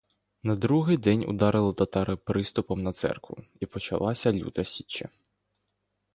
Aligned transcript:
На 0.43 0.55
другий 0.55 0.97
день 0.97 1.25
ударили 1.29 1.73
татари 1.73 2.15
приступом 2.15 2.83
на 2.83 2.93
церкву, 2.93 3.37
і 3.59 3.65
почалася 3.65 4.31
люта 4.33 4.63
січа. 4.63 5.09